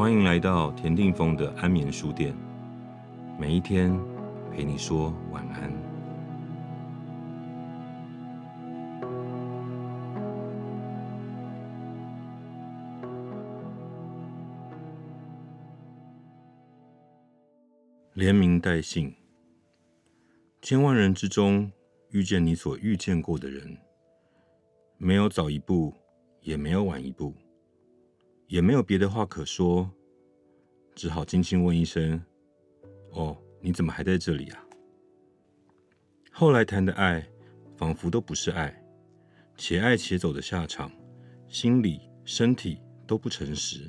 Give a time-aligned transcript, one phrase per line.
[0.00, 2.34] 欢迎来到田定峰的安眠书店，
[3.38, 3.94] 每一天
[4.50, 5.70] 陪你说晚安。
[18.14, 19.14] 连名带姓，
[20.62, 21.70] 千万人之中
[22.08, 23.76] 遇见你所遇见过的人，
[24.96, 25.92] 没有早一步，
[26.40, 27.34] 也没有晚一步。
[28.50, 29.88] 也没有别的话可说，
[30.96, 32.20] 只好轻轻问一声
[33.14, 34.66] ：“哦，你怎么还在这里啊？”
[36.34, 37.24] 后来谈的爱，
[37.76, 38.84] 仿佛都不是爱，
[39.56, 40.90] 且爱且走的下场，
[41.46, 43.88] 心理、身体都不诚实。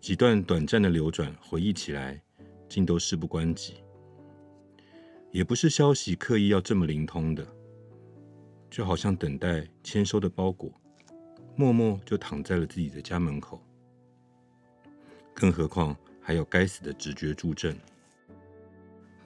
[0.00, 2.18] 几段短暂的流转，回忆起来，
[2.66, 3.74] 竟都事不关己。
[5.30, 7.46] 也不是消息刻意要这么灵通的，
[8.70, 10.72] 就好像等待签收的包裹。
[11.56, 13.60] 默默就躺在了自己的家门口，
[15.34, 17.76] 更何况还有该死的直觉助阵。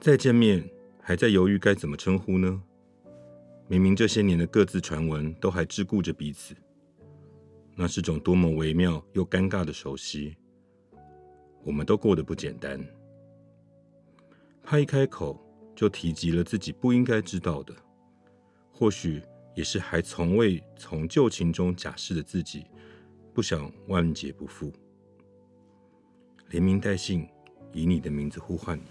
[0.01, 0.69] 再见面，
[1.01, 2.61] 还在犹豫该怎么称呼呢？
[3.67, 6.53] 明明这些年的各自传闻都还只顾着彼此，
[7.73, 10.35] 那是种多么微妙又尴尬的熟悉。
[11.63, 12.79] 我们都过得不简单，
[14.61, 15.41] 他一开口
[15.73, 17.73] 就提及了自己不应该知道的，
[18.71, 19.21] 或许。
[19.55, 22.65] 也是还从未从旧情中假释的自己，
[23.33, 24.71] 不想万劫不复，
[26.49, 27.27] 连名带姓
[27.73, 28.83] 以你的名字呼唤你。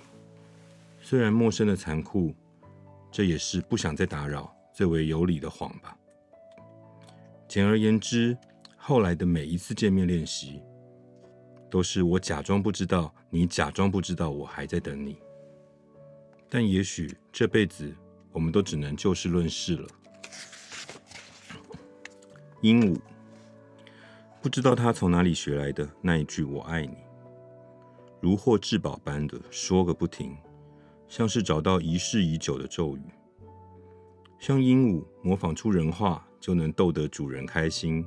[1.01, 2.35] 虽然陌生的残酷，
[3.13, 5.97] 这也是不想再打扰最为有理的谎吧。
[7.47, 8.37] 简而言之，
[8.77, 10.63] 后来的每一次见面练习，
[11.71, 15.19] 都是我假装不知道，你假装不知道我还在等你。
[16.49, 17.95] 但也许这辈子，
[18.33, 19.89] 我们都只能就事论事了。
[22.65, 22.99] 鹦鹉
[24.41, 26.97] 不知道他从哪里学来的那一句“我爱你”，
[28.23, 30.35] 如获至宝般的说个不停，
[31.07, 33.03] 像是找到遗世已久的咒语。
[34.39, 38.03] 像鹦鹉模仿出人话就能逗得主人开心，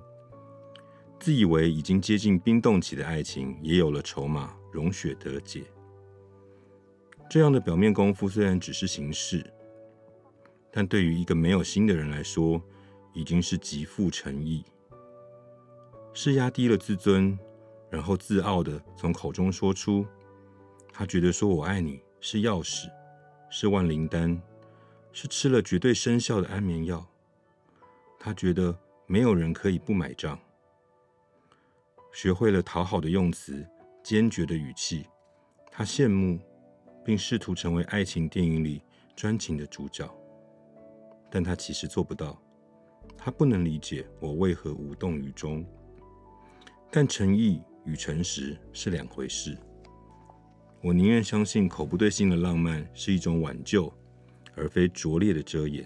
[1.19, 5.66] 自以为已经接近冰冻期的爱情也有了筹码，融雪得解。
[7.29, 9.53] 这样的表面功夫虽然只是形式，
[10.72, 12.59] 但对于一个没有心的人来说，
[13.17, 14.63] 已经是极富诚意，
[16.13, 17.35] 是压低了自尊，
[17.89, 20.05] 然后自傲的从口中说出，
[20.94, 22.88] 他觉得说我爱你是钥匙，
[23.50, 24.39] 是万灵丹，
[25.11, 27.03] 是吃了绝对生效的安眠药。
[28.19, 30.39] 他觉得没有人可以不买账。
[32.13, 33.67] 学会了讨好的用词，
[34.03, 35.07] 坚决的语气，
[35.72, 36.39] 他羡慕，
[37.03, 38.84] 并试图成为爱情电影里
[39.16, 40.07] 专情的主角，
[41.31, 42.39] 但他其实做不到。
[43.28, 45.66] 他不能理解我为何无动于衷，
[46.90, 49.58] 但诚意与诚实是两回事。
[50.82, 53.94] 我宁愿相信口不对心的浪漫是一种挽救，
[54.56, 55.86] 而非拙劣的遮掩。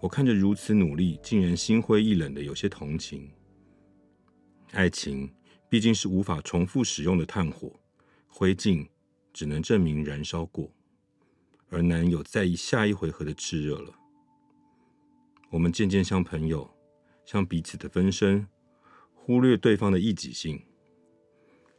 [0.00, 3.28] 我看着如此努力，竟然心灰意冷的，有些同情。
[4.70, 5.28] 爱情
[5.68, 7.72] 毕竟是无法重复使用的炭火，
[8.28, 8.86] 灰烬
[9.32, 10.70] 只能证明燃烧过，
[11.70, 13.92] 而难有在意下一回合的炽热了。
[15.50, 16.70] 我们渐渐像朋友，
[17.24, 18.46] 像彼此的分身，
[19.12, 20.64] 忽略对方的异己性，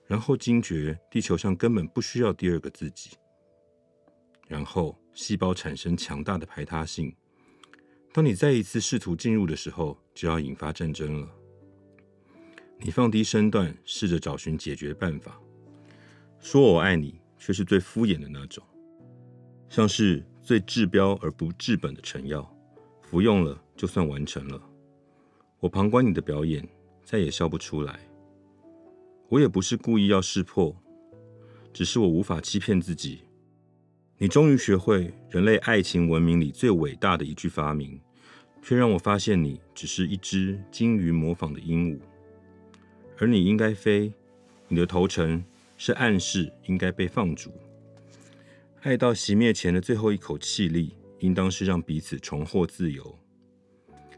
[0.05, 3.11] 然后惊觉地球上根本不需要第二个自己。
[4.45, 7.15] 然后细胞产生强大的排他性，
[8.11, 11.29] 当你再一次试图进入的时候，就要引发战争了。
[12.77, 15.39] 你放低身段，试着找寻解决办法，
[16.41, 18.61] 说我爱你，却是最敷衍的那种，
[19.69, 22.50] 像是最治标而不治本的成药。
[23.11, 24.61] 服用了，就算完成了。
[25.59, 26.65] 我旁观你的表演，
[27.03, 27.99] 再也笑不出来。
[29.27, 30.73] 我也不是故意要识破，
[31.73, 33.23] 只是我无法欺骗自己。
[34.17, 37.99] 你终于学会人类爱情文明里最伟大的一句发明，
[38.61, 41.99] 却让我发现你只是一只精于模仿的鹦鹉，
[43.17, 44.13] 而你应该飞。
[44.69, 45.43] 你的头程
[45.75, 47.51] 是暗示应该被放逐，
[48.83, 50.95] 爱到熄灭前的最后一口气力。
[51.21, 53.17] 应当是让彼此重获自由。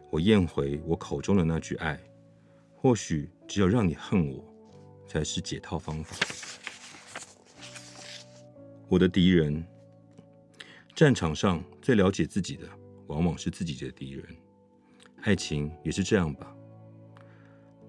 [0.09, 1.99] 我咽回我口中的那句爱，
[2.75, 4.43] 或许只有让你恨我，
[5.07, 6.15] 才是解套方法。
[8.87, 9.65] 我的敌人，
[10.95, 12.67] 战场上最了解自己的，
[13.07, 14.25] 往往是自己的敌人。
[15.23, 16.55] 爱情也是这样吧？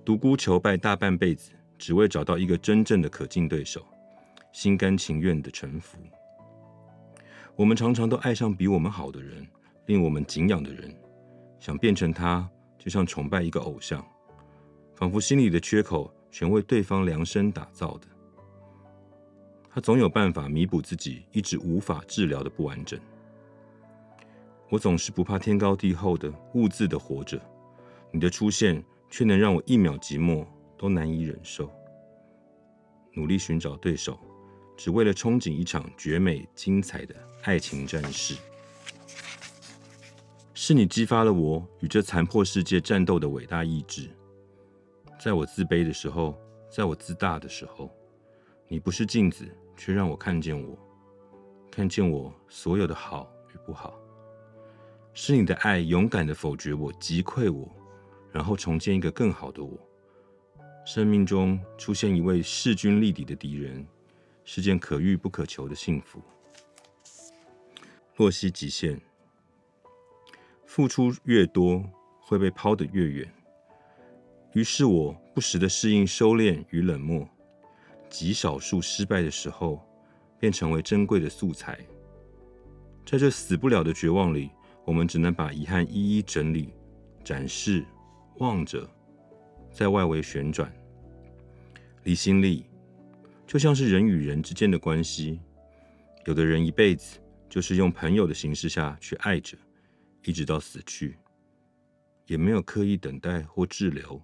[0.05, 3.87] 独孤求败大半辈子，只为找到一个真正的可敬对手，
[4.53, 5.99] 心甘情愿的臣服。
[7.57, 9.47] 我们常常都爱上比我们好的人，
[9.87, 10.95] 令我们敬仰的人，
[11.59, 12.49] 想变成他，
[12.79, 14.05] 就像崇拜一个偶像，
[14.95, 18.09] 仿佛心里的缺口全为对方量身打造的。
[19.71, 22.99] 他总有办法弥补自己一直无法治疗的不完整。
[24.71, 27.41] 我总是不怕天高地厚的兀自的活着，
[28.11, 30.47] 你的出现却能让我一秒寂寞
[30.77, 31.71] 都难以忍受。
[33.13, 34.19] 努力寻找对手，
[34.77, 38.37] 只为了憧憬一场绝美精彩的爱情战事。
[40.53, 44.09] 是你激发了我与这残破世界战斗的伟大意志。
[45.19, 46.39] 在我自卑的时候，
[46.71, 47.91] 在我自大的时候，
[48.69, 50.79] 你不是镜子，却让我看见我，
[51.71, 53.99] 看见我所有的好与不好。
[55.13, 57.71] 是你的爱勇敢的否决我，击溃我，
[58.33, 59.79] 然后重建一个更好的我。
[60.85, 63.87] 生命中出现一位势均力敌的敌人，
[64.45, 66.21] 是件可遇不可求的幸福。
[68.17, 69.01] 洛西极限，
[70.67, 71.85] 付出越多，
[72.21, 73.29] 会被抛得越远。
[74.53, 77.29] 于是我不时的适应收敛与冷漠，
[78.09, 79.85] 极少数失败的时候，
[80.39, 81.79] 便成为珍贵的素材。
[83.05, 84.51] 在这死不了的绝望里，
[84.85, 86.73] 我们只能把遗憾一一整理、
[87.25, 87.85] 展示、
[88.37, 88.89] 望着。
[89.73, 90.73] 在外围旋转，
[92.05, 92.65] 离心力
[93.47, 95.41] 就像是人与人之间的关系。
[96.27, 99.57] 有的人一辈子就是用朋友的形式下去爱着，
[100.25, 101.17] 一直到死去，
[102.27, 104.21] 也没有刻意等待或滞留，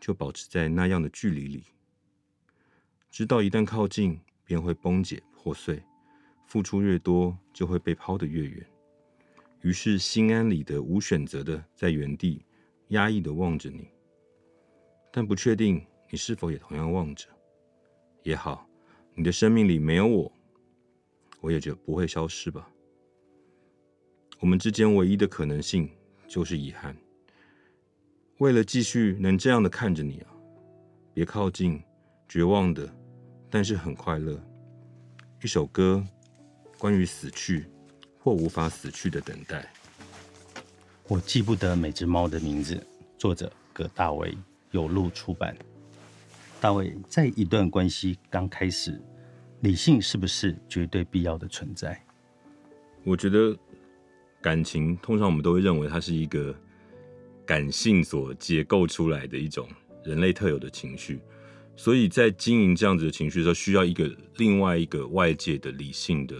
[0.00, 1.64] 就保持在那样的距离里，
[3.10, 5.82] 知道一旦靠近便会崩解破碎，
[6.46, 8.66] 付出越多就会被抛得越远。
[9.60, 12.42] 于是心安理得、无选择的在原地
[12.88, 13.86] 压抑的望着你。
[15.12, 17.26] 但不确定你是否也同样望着，
[18.22, 18.66] 也好，
[19.14, 20.32] 你的生命里没有我，
[21.40, 22.68] 我也就不会消失吧。
[24.38, 25.90] 我们之间唯一的可能性
[26.28, 26.96] 就是遗憾。
[28.38, 30.32] 为了继续能这样的看着你啊，
[31.12, 31.82] 别靠近，
[32.28, 32.90] 绝望的，
[33.50, 34.42] 但是很快乐。
[35.42, 36.04] 一首歌，
[36.78, 37.66] 关于死去
[38.18, 39.70] 或无法死去的等待。
[41.08, 42.86] 我记不得每只猫的名字。
[43.18, 44.36] 作者葛大为。
[44.72, 45.56] 有路出版，
[46.60, 49.00] 大卫，在一段关系刚开始，
[49.60, 52.04] 理性是不是绝对必要的存在？
[53.02, 53.56] 我觉得
[54.42, 56.54] 感情通常我们都会认为它是一个
[57.46, 59.66] 感性所结构出来的一种
[60.04, 61.18] 人类特有的情绪，
[61.76, 66.36] 所以在经营这样子的情绪的时候，需要一个另外一个外界的理性的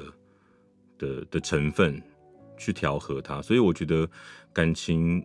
[0.98, 2.02] 的的成分
[2.58, 3.40] 去调和它。
[3.40, 4.06] 所以我觉得
[4.52, 5.24] 感情。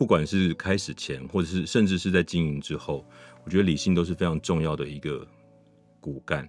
[0.00, 3.04] 不管是开始前，或者是甚至是在经营之后，
[3.44, 5.28] 我觉得理性都是非常重要的一个
[6.00, 6.48] 骨干。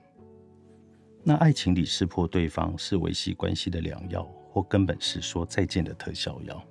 [1.21, 6.65] 那爱情里识破对方是维系关系的良药，或根本是说再见的特效药？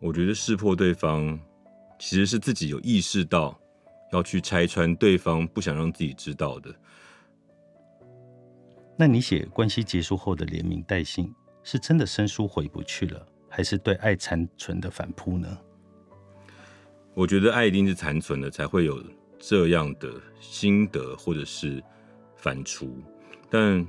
[0.00, 1.40] 我觉得识破对方
[1.98, 3.58] 其实是自己有意识到
[4.12, 6.74] 要去拆穿对方不想让自己知道的。
[8.98, 13.26] 那你写关系结束后的连名带姓，是真的生疏回不去了？
[13.48, 15.58] 还是对爱残存的反扑呢？
[17.14, 19.02] 我觉得爱一定是残存的，才会有
[19.38, 21.82] 这样的心得或者是
[22.36, 22.88] 反刍。
[23.50, 23.84] 但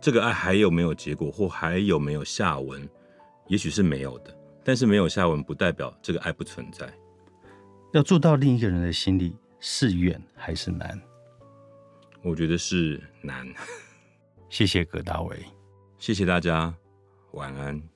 [0.00, 2.88] 这个爱还有没有结果，或还有没有下文？
[3.46, 4.36] 也许是没有的。
[4.64, 6.92] 但是没有下文，不代表这个爱不存在。
[7.92, 11.00] 要做到另一个人的心里是远还是难？
[12.22, 13.46] 我觉得是难。
[14.50, 15.44] 谢谢葛大伟，
[15.98, 16.74] 谢谢大家，
[17.30, 17.95] 晚安。